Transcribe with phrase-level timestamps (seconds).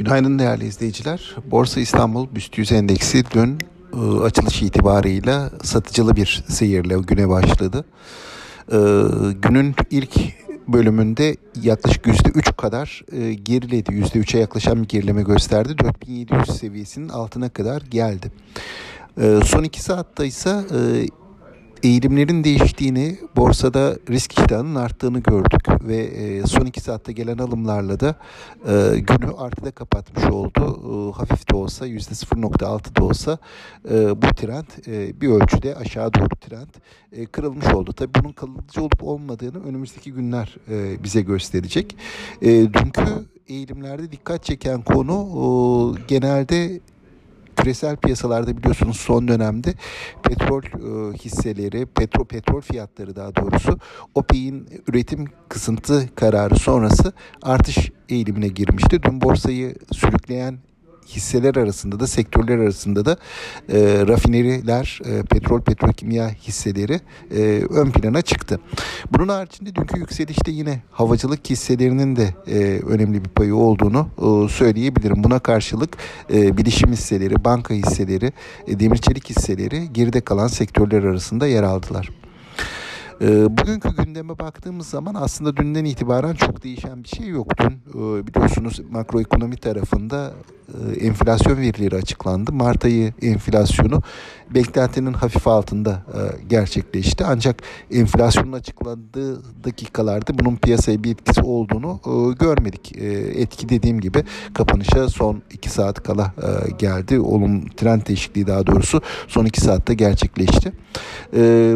[0.00, 1.36] Günaydın değerli izleyiciler.
[1.44, 3.58] Borsa İstanbul BIST 100 endeksi dün
[3.94, 7.84] e, açılış itibarıyla satıcılı bir seyirle güne başladı.
[9.42, 10.14] Günün ilk
[10.68, 13.90] bölümünde yaklaşık %3 kadar e, geriledi.
[13.90, 15.78] %3'e yaklaşan bir gerileme gösterdi.
[15.78, 18.32] 4700 seviyesinin altına kadar geldi.
[19.44, 21.06] Son 2 saatte ise e,
[21.82, 28.14] eğilimlerin değiştiğini, borsada risk iştahının arttığını gördük ve e, son iki saatte gelen alımlarla da
[28.66, 30.80] e, günü artıda kapatmış oldu.
[30.84, 33.38] E, hafif de olsa %0.6 da olsa
[34.16, 34.66] bu trend
[35.20, 36.68] bir ölçüde aşağı doğru trend
[37.32, 37.92] kırılmış oldu.
[37.92, 40.56] Tabii bunun kalıcı olup olmadığını önümüzdeki günler
[41.04, 41.96] bize gösterecek.
[42.42, 43.02] Dünkü
[43.48, 46.80] eğilimlerde dikkat çeken konu genelde
[47.60, 49.74] küresel piyasalarda biliyorsunuz son dönemde
[50.22, 53.78] petrol e, hisseleri, petrol petrol fiyatları daha doğrusu
[54.14, 59.02] OPEC'in üretim kısıntı kararı sonrası artış eğilimine girmişti.
[59.02, 60.58] Dün borsayı sürükleyen
[61.10, 63.16] hisseler arasında da sektörler arasında da
[63.68, 68.60] e, rafineriler, e, petrol, petrokimya hisseleri e, ön plana çıktı.
[69.12, 75.24] Bunun haricinde dünkü yükselişte yine havacılık hisselerinin de e, önemli bir payı olduğunu e, söyleyebilirim.
[75.24, 75.96] Buna karşılık
[76.32, 78.32] e, bilişim hisseleri, banka hisseleri,
[78.66, 82.19] e, demir çelik hisseleri geride kalan sektörler arasında yer aldılar.
[83.20, 87.58] E, bugünkü gündeme baktığımız zaman aslında dünden itibaren çok değişen bir şey yok.
[87.58, 90.32] Dün e, biliyorsunuz makroekonomi tarafında
[90.68, 92.52] e, enflasyon verileri açıklandı.
[92.52, 94.02] Mart ayı enflasyonu
[94.54, 97.24] beklentinin hafif altında e, gerçekleşti.
[97.24, 102.96] Ancak enflasyonun açıklandığı dakikalarda bunun piyasaya bir etkisi olduğunu e, görmedik.
[102.96, 103.06] E,
[103.40, 107.20] etki dediğim gibi kapanışa son 2 saat kala e, geldi.
[107.20, 110.72] Olum trend değişikliği daha doğrusu son 2 saatte gerçekleşti.
[111.34, 111.74] E,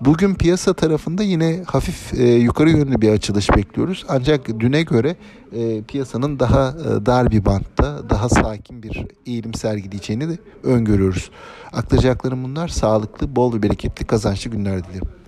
[0.00, 4.04] Bugün piyasa tarafında yine hafif e, yukarı yönlü bir açılış bekliyoruz.
[4.08, 5.16] Ancak düne göre
[5.52, 11.30] e, piyasanın daha e, dar bir bantta, daha sakin bir eğilim sergileyeceğini de öngörüyoruz.
[11.72, 12.68] Aktaracaklarım bunlar.
[12.68, 15.19] Sağlıklı, bol ve bereketli kazançlı günler dilerim.